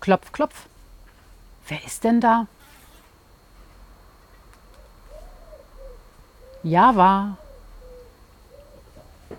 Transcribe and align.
Klopf, 0.00 0.32
klopf. 0.32 0.66
Wer 1.68 1.84
ist 1.84 2.04
denn 2.04 2.20
da? 2.20 2.46
Java. 6.62 7.36